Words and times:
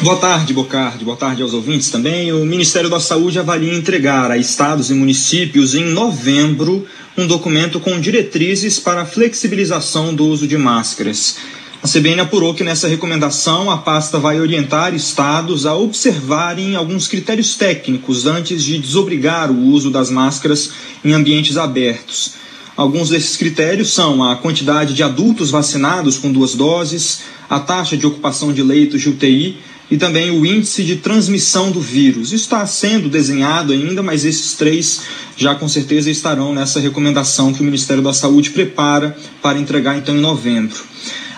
Boa 0.00 0.16
tarde, 0.16 0.54
Bocardi. 0.54 1.04
Boa 1.04 1.16
tarde 1.16 1.42
aos 1.42 1.52
ouvintes 1.52 1.90
também. 1.90 2.32
O 2.32 2.46
Ministério 2.46 2.88
da 2.88 3.00
Saúde 3.00 3.40
avalia 3.40 3.74
entregar 3.74 4.30
a 4.30 4.38
estados 4.38 4.90
e 4.90 4.94
municípios 4.94 5.74
em 5.74 5.86
novembro 5.86 6.86
um 7.16 7.26
documento 7.26 7.80
com 7.80 7.98
diretrizes 7.98 8.78
para 8.78 9.02
a 9.02 9.04
flexibilização 9.04 10.14
do 10.14 10.24
uso 10.24 10.46
de 10.46 10.56
máscaras. 10.56 11.38
A 11.82 11.88
CBN 11.88 12.20
apurou 12.20 12.54
que 12.54 12.62
nessa 12.62 12.86
recomendação 12.86 13.68
a 13.72 13.76
pasta 13.76 14.20
vai 14.20 14.40
orientar 14.40 14.94
estados 14.94 15.66
a 15.66 15.74
observarem 15.74 16.76
alguns 16.76 17.08
critérios 17.08 17.56
técnicos 17.56 18.24
antes 18.24 18.62
de 18.62 18.78
desobrigar 18.78 19.50
o 19.50 19.66
uso 19.66 19.90
das 19.90 20.10
máscaras 20.10 20.70
em 21.04 21.12
ambientes 21.12 21.56
abertos. 21.56 22.34
Alguns 22.76 23.08
desses 23.08 23.36
critérios 23.36 23.92
são 23.92 24.22
a 24.22 24.36
quantidade 24.36 24.94
de 24.94 25.02
adultos 25.02 25.50
vacinados 25.50 26.18
com 26.18 26.30
duas 26.30 26.54
doses, 26.54 27.22
a 27.50 27.58
taxa 27.58 27.96
de 27.96 28.06
ocupação 28.06 28.52
de 28.52 28.62
leitos 28.62 29.00
de 29.00 29.08
UTI 29.08 29.58
e 29.90 29.96
também 29.96 30.30
o 30.30 30.44
índice 30.44 30.84
de 30.84 30.96
transmissão 30.96 31.70
do 31.70 31.80
vírus. 31.80 32.32
Isso 32.32 32.44
está 32.44 32.66
sendo 32.66 33.08
desenhado 33.08 33.72
ainda, 33.72 34.02
mas 34.02 34.24
esses 34.24 34.54
três 34.54 35.02
já 35.36 35.54
com 35.54 35.68
certeza 35.68 36.10
estarão 36.10 36.54
nessa 36.54 36.80
recomendação 36.80 37.52
que 37.52 37.60
o 37.60 37.64
Ministério 37.64 38.02
da 38.02 38.12
Saúde 38.12 38.50
prepara 38.50 39.16
para 39.40 39.58
entregar 39.58 39.96
então 39.96 40.16
em 40.16 40.20
novembro. 40.20 40.76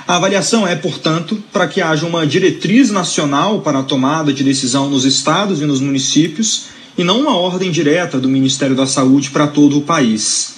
A 0.07 0.17
avaliação 0.17 0.67
é, 0.67 0.75
portanto, 0.75 1.41
para 1.53 1.69
que 1.69 1.81
haja 1.81 2.05
uma 2.05 2.27
diretriz 2.27 2.91
nacional 2.91 3.61
para 3.61 3.79
a 3.79 3.83
tomada 3.85 4.33
de 4.33 4.43
decisão 4.43 4.91
nos 4.91 5.05
estados 5.05 5.61
e 5.61 5.67
nos 5.67 5.81
municípios 5.81 6.65
e 6.99 7.05
não 7.05 7.21
uma 7.21 7.37
ordem 7.37 7.71
direta 7.71 8.19
do 8.19 8.29
Ministério 8.29 8.75
da 8.75 8.87
Saúde 8.87 9.31
para 9.31 9.47
todo 9.47 9.79
o 9.79 9.83
país. 9.83 10.55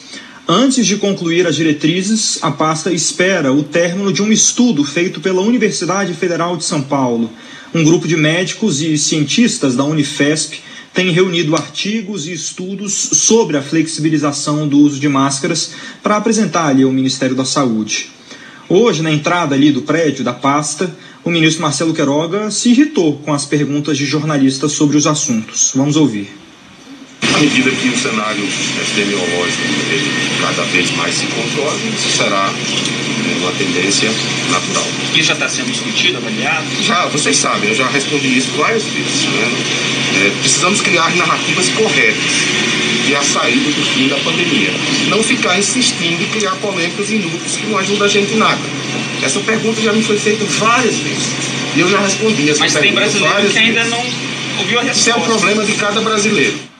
Antes 0.48 0.86
de 0.86 0.96
concluir 0.96 1.46
as 1.46 1.54
diretrizes, 1.54 2.38
a 2.42 2.50
pasta 2.50 2.92
espera 2.92 3.52
o 3.52 3.62
término 3.62 4.12
de 4.12 4.22
um 4.22 4.32
estudo 4.32 4.82
feito 4.82 5.20
pela 5.20 5.42
Universidade 5.42 6.14
Federal 6.14 6.56
de 6.56 6.64
São 6.64 6.80
Paulo 6.80 7.30
um 7.74 7.82
grupo 7.84 8.06
de 8.06 8.16
médicos 8.16 8.80
e 8.80 8.98
cientistas 8.98 9.74
da 9.76 9.84
Unifesp 9.84 10.60
tem 10.92 11.10
reunido 11.10 11.56
artigos 11.56 12.26
e 12.26 12.32
estudos 12.32 12.92
sobre 12.92 13.56
a 13.56 13.62
flexibilização 13.62 14.68
do 14.68 14.78
uso 14.78 15.00
de 15.00 15.08
máscaras 15.08 15.72
para 16.02 16.16
apresentar 16.16 16.66
ali 16.66 16.82
ao 16.82 16.92
Ministério 16.92 17.34
da 17.34 17.44
Saúde. 17.44 18.10
Hoje, 18.68 19.02
na 19.02 19.10
entrada 19.10 19.54
ali 19.54 19.72
do 19.72 19.82
prédio 19.82 20.22
da 20.22 20.32
pasta, 20.32 20.94
o 21.24 21.30
ministro 21.30 21.62
Marcelo 21.62 21.94
Queiroga 21.94 22.50
se 22.50 22.70
irritou 22.70 23.18
com 23.18 23.32
as 23.32 23.46
perguntas 23.46 23.96
de 23.96 24.04
jornalistas 24.04 24.72
sobre 24.72 24.96
os 24.96 25.06
assuntos. 25.06 25.72
Vamos 25.74 25.96
ouvir. 25.96 26.41
À 27.42 27.44
medida 27.44 27.72
que 27.72 27.88
o 27.88 27.98
cenário 27.98 28.44
epidemiológico 28.80 29.64
cada 30.40 30.62
vez 30.62 30.92
mais 30.92 31.12
se 31.12 31.26
controla, 31.26 31.76
isso 31.92 32.16
será 32.16 32.48
uma 33.40 33.50
tendência 33.58 34.08
natural. 34.48 34.86
Isso 35.12 35.24
já 35.24 35.32
está 35.32 35.48
sendo 35.48 35.72
discutido, 35.72 36.18
avaliado? 36.18 36.64
Já, 36.80 37.06
vocês 37.06 37.36
sabem, 37.36 37.70
eu 37.70 37.74
já 37.74 37.88
respondi 37.88 38.38
isso 38.38 38.52
várias 38.56 38.84
vezes. 38.84 39.24
Né? 39.24 39.52
É, 40.24 40.30
precisamos 40.38 40.82
criar 40.82 41.10
narrativas 41.16 41.68
corretas 41.70 42.32
e 43.08 43.16
a 43.16 43.22
saída 43.24 43.72
do 43.72 43.84
fim 43.86 44.06
da 44.06 44.18
pandemia. 44.18 44.70
Não 45.08 45.20
ficar 45.20 45.58
insistindo 45.58 46.22
em 46.22 46.28
criar 46.28 46.54
polêmicas 46.62 47.10
inúteis 47.10 47.56
que 47.56 47.66
não 47.66 47.76
ajudam 47.76 48.06
a 48.06 48.08
gente 48.08 48.34
em 48.34 48.36
nada. 48.36 48.62
Essa 49.20 49.40
pergunta 49.40 49.82
já 49.82 49.92
me 49.92 50.04
foi 50.04 50.16
feita 50.16 50.44
várias 50.44 50.94
vezes. 50.94 51.34
E 51.74 51.80
eu 51.80 51.90
já 51.90 51.98
respondi 51.98 52.48
essa 52.48 52.60
Mas 52.60 52.72
pergunta 52.72 52.94
tem 52.94 52.94
brasileiro 52.94 53.50
que 53.50 53.58
ainda 53.58 53.84
não 53.86 54.06
ouviu 54.60 54.78
a 54.78 54.82
resposta. 54.84 55.10
Isso 55.10 55.10
é 55.10 55.16
o 55.16 55.24
problema 55.24 55.64
de 55.64 55.72
cada 55.72 56.00
brasileiro. 56.00 56.71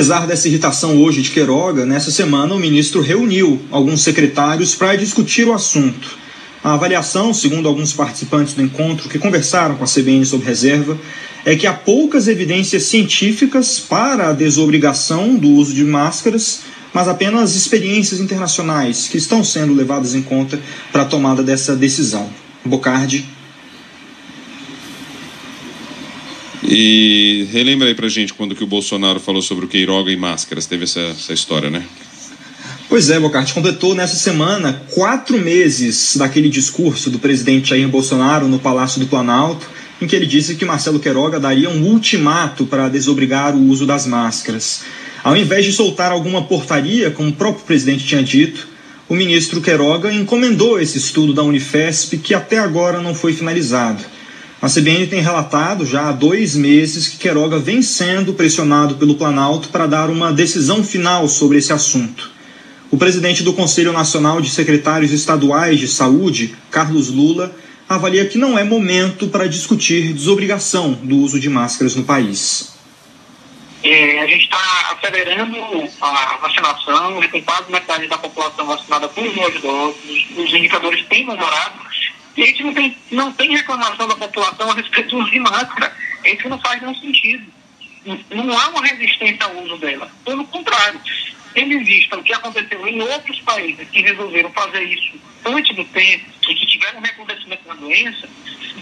Apesar 0.00 0.26
dessa 0.26 0.48
irritação 0.48 0.96
hoje 1.02 1.20
de 1.20 1.28
Queiroga, 1.28 1.84
nessa 1.84 2.10
semana 2.10 2.54
o 2.54 2.58
ministro 2.58 3.02
reuniu 3.02 3.60
alguns 3.70 4.00
secretários 4.00 4.74
para 4.74 4.96
discutir 4.96 5.46
o 5.46 5.52
assunto. 5.52 6.16
A 6.64 6.72
avaliação, 6.72 7.34
segundo 7.34 7.68
alguns 7.68 7.92
participantes 7.92 8.54
do 8.54 8.62
encontro 8.62 9.10
que 9.10 9.18
conversaram 9.18 9.74
com 9.74 9.84
a 9.84 9.86
CBN 9.86 10.24
sobre 10.24 10.46
reserva, 10.46 10.98
é 11.44 11.54
que 11.54 11.66
há 11.66 11.74
poucas 11.74 12.28
evidências 12.28 12.84
científicas 12.84 13.78
para 13.78 14.30
a 14.30 14.32
desobrigação 14.32 15.36
do 15.36 15.50
uso 15.50 15.74
de 15.74 15.84
máscaras, 15.84 16.60
mas 16.94 17.06
apenas 17.06 17.54
experiências 17.54 18.20
internacionais 18.20 19.06
que 19.06 19.18
estão 19.18 19.44
sendo 19.44 19.74
levadas 19.74 20.14
em 20.14 20.22
conta 20.22 20.58
para 20.90 21.02
a 21.02 21.04
tomada 21.04 21.42
dessa 21.42 21.76
decisão. 21.76 22.26
Bocardi. 22.64 23.26
E 26.72 27.48
relembra 27.50 27.88
aí 27.88 27.94
pra 27.96 28.08
gente 28.08 28.32
quando 28.32 28.54
que 28.54 28.62
o 28.62 28.66
Bolsonaro 28.66 29.18
falou 29.18 29.42
sobre 29.42 29.64
o 29.64 29.68
Queiroga 29.68 30.12
e 30.12 30.16
máscaras. 30.16 30.66
Teve 30.66 30.84
essa, 30.84 31.00
essa 31.00 31.32
história, 31.32 31.68
né? 31.68 31.82
Pois 32.88 33.10
é, 33.10 33.18
Bocarte, 33.18 33.52
completou 33.52 33.92
nessa 33.92 34.16
semana 34.16 34.82
quatro 34.90 35.36
meses 35.36 36.16
daquele 36.16 36.48
discurso 36.48 37.10
do 37.10 37.18
presidente 37.18 37.70
Jair 37.70 37.88
Bolsonaro 37.88 38.46
no 38.46 38.60
Palácio 38.60 39.00
do 39.00 39.08
Planalto, 39.08 39.68
em 40.00 40.06
que 40.06 40.14
ele 40.14 40.26
disse 40.26 40.54
que 40.54 40.64
Marcelo 40.64 41.00
Queiroga 41.00 41.40
daria 41.40 41.68
um 41.68 41.82
ultimato 41.88 42.64
para 42.66 42.88
desobrigar 42.88 43.56
o 43.56 43.68
uso 43.68 43.84
das 43.84 44.06
máscaras. 44.06 44.82
Ao 45.24 45.36
invés 45.36 45.64
de 45.64 45.72
soltar 45.72 46.12
alguma 46.12 46.42
portaria, 46.42 47.10
como 47.10 47.30
o 47.30 47.32
próprio 47.32 47.64
presidente 47.64 48.06
tinha 48.06 48.22
dito, 48.22 48.68
o 49.08 49.14
ministro 49.14 49.60
Queiroga 49.60 50.12
encomendou 50.12 50.80
esse 50.80 50.98
estudo 50.98 51.34
da 51.34 51.42
Unifesp, 51.42 52.16
que 52.18 52.32
até 52.32 52.58
agora 52.58 53.00
não 53.00 53.14
foi 53.14 53.32
finalizado. 53.32 54.04
A 54.62 54.68
CBN 54.68 55.06
tem 55.06 55.22
relatado 55.22 55.86
já 55.86 56.10
há 56.10 56.12
dois 56.12 56.54
meses 56.54 57.08
que 57.08 57.16
Queiroga 57.16 57.58
vem 57.58 57.80
sendo 57.80 58.34
pressionado 58.34 58.96
pelo 58.96 59.14
Planalto 59.14 59.70
para 59.70 59.86
dar 59.86 60.10
uma 60.10 60.34
decisão 60.34 60.84
final 60.84 61.26
sobre 61.28 61.56
esse 61.56 61.72
assunto. 61.72 62.30
O 62.90 62.98
presidente 62.98 63.42
do 63.42 63.54
Conselho 63.54 63.90
Nacional 63.90 64.38
de 64.38 64.50
Secretários 64.50 65.12
Estaduais 65.12 65.80
de 65.80 65.88
Saúde, 65.88 66.54
Carlos 66.70 67.08
Lula, 67.08 67.56
avalia 67.88 68.26
que 68.26 68.36
não 68.36 68.58
é 68.58 68.62
momento 68.62 69.28
para 69.28 69.48
discutir 69.48 70.12
desobrigação 70.12 70.92
do 70.92 71.16
uso 71.16 71.40
de 71.40 71.48
máscaras 71.48 71.96
no 71.96 72.04
país. 72.04 72.74
É, 73.82 74.20
a 74.20 74.26
gente 74.26 74.44
está 74.44 74.92
acelerando 74.92 75.56
a 76.02 76.38
vacinação, 76.42 77.22
já 77.22 77.28
tem 77.28 77.42
quase 77.42 77.72
metade 77.72 78.06
da 78.08 78.18
população 78.18 78.66
vacinada 78.66 79.08
por 79.08 79.24
duas 79.24 79.54
doses, 79.62 80.26
os 80.36 80.52
indicadores 80.52 81.02
têm 81.06 81.26
melhorado, 81.26 81.89
a 82.42 82.46
gente 82.46 82.62
não 82.62 82.74
tem, 82.74 82.96
não 83.10 83.32
tem 83.32 83.50
reclamação 83.56 84.08
da 84.08 84.16
população 84.16 84.70
a 84.70 84.74
respeito 84.74 85.10
do 85.10 85.18
uso 85.18 85.30
de 85.30 85.40
máscara. 85.40 85.92
Isso 86.24 86.48
não 86.48 86.58
faz 86.60 86.80
nenhum 86.80 86.94
sentido. 86.94 87.44
Não 88.30 88.58
há 88.58 88.68
uma 88.68 88.86
resistência 88.86 89.44
ao 89.44 89.62
uso 89.62 89.76
dela. 89.76 90.10
Pelo 90.24 90.44
contrário, 90.46 91.00
tendo 91.54 91.72
em 91.72 91.84
vista 91.84 92.18
o 92.18 92.22
que 92.22 92.32
aconteceu 92.32 92.86
em 92.86 93.00
outros 93.02 93.40
países 93.40 93.88
que 93.90 94.00
resolveram 94.02 94.50
fazer 94.52 94.82
isso 94.84 95.12
antes 95.44 95.74
do 95.74 95.84
tempo 95.84 96.24
e 96.48 96.54
que 96.54 96.66
tiveram 96.66 97.00
recrudescimento 97.00 97.66
da 97.66 97.74
doença, 97.74 98.28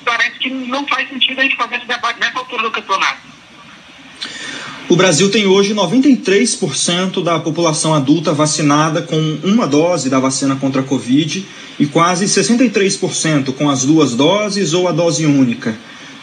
parece 0.05 0.39
que 0.39 0.51
não 0.51 0.87
faz 0.87 1.09
sentido 1.09 1.41
a 1.41 1.43
gente 1.43 1.57
fazer 1.57 1.77
esse 1.77 1.87
debate 1.87 2.21
nessa 2.21 2.39
altura 2.39 2.63
do 2.63 2.71
campeonato. 2.71 3.39
O 4.89 4.97
Brasil 4.97 5.31
tem 5.31 5.47
hoje 5.47 5.75
93% 5.75 7.23
da 7.23 7.39
população 7.39 7.93
adulta 7.93 8.33
vacinada 8.33 9.03
com 9.03 9.17
uma 9.45 9.67
dose 9.67 10.09
da 10.09 10.19
vacina 10.19 10.57
contra 10.57 10.81
a 10.81 10.85
Covid 10.85 11.47
e 11.79 11.87
quase 11.87 12.27
63% 12.27 13.53
com 13.53 13.71
as 13.71 13.85
duas 13.85 14.15
doses 14.15 14.75
ou 14.75 14.89
a 14.89 14.93
dose 14.93 15.25
única. 15.27 15.77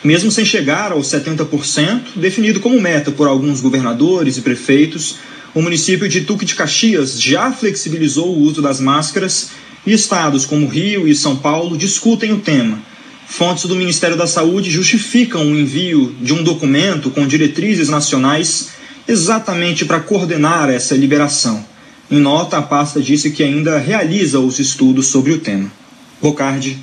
Mesmo 0.04 0.30
sem 0.30 0.46
chegar 0.46 0.92
aos 0.92 1.08
70%, 1.08 2.02
definido 2.16 2.60
como 2.60 2.80
meta 2.80 3.12
por 3.12 3.28
alguns 3.28 3.62
governadores 3.62 4.38
e 4.38 4.42
prefeitos, 4.42 5.16
o 5.54 5.62
município 5.62 6.08
de 6.08 6.20
Duque 6.20 6.46
de 6.46 6.54
Caxias 6.54 7.20
já 7.20 7.52
flexibilizou 7.52 8.28
o 8.28 8.40
uso 8.40 8.62
das 8.62 8.80
máscaras 8.80 9.52
e 9.86 9.94
estados 9.94 10.46
como 10.46 10.68
Rio 10.68 11.08
e 11.08 11.16
São 11.16 11.36
Paulo 11.36 11.78
discutem 11.78 12.34
o 12.34 12.40
tema. 12.40 12.80
Fontes 13.28 13.66
do 13.66 13.76
Ministério 13.76 14.16
da 14.16 14.28
Saúde 14.28 14.70
justificam 14.70 15.42
o 15.42 15.58
envio 15.58 16.16
de 16.22 16.34
um 16.34 16.44
documento 16.44 17.10
com 17.10 17.26
diretrizes 17.26 17.90
nacionais 17.90 18.70
exatamente 19.08 19.86
para 19.86 20.00
coordenar 20.00 20.70
essa 20.70 20.96
liberação. 20.96 21.66
Em 22.10 22.20
nota, 22.20 22.58
a 22.58 22.62
pasta 22.62 23.02
disse 23.02 23.32
que 23.32 23.44
ainda 23.44 23.80
realiza 23.80 24.40
os 24.40 24.60
estudos 24.60 25.08
sobre 25.08 25.32
o 25.32 25.40
tema. 25.40 25.72
Bocardi 26.22 26.78